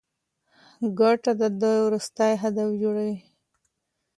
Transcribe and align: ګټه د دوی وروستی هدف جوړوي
ګټه 0.99 1.31
د 1.41 1.43
دوی 1.61 1.77
وروستی 1.85 2.31
هدف 2.43 2.69
جوړوي 2.81 3.17